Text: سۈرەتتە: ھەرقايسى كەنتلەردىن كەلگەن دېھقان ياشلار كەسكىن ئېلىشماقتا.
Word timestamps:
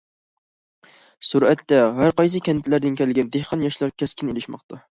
سۈرەتتە: 1.29 1.79
ھەرقايسى 2.01 2.43
كەنتلەردىن 2.49 2.99
كەلگەن 3.05 3.31
دېھقان 3.39 3.69
ياشلار 3.69 3.97
كەسكىن 4.03 4.35
ئېلىشماقتا. 4.37 4.85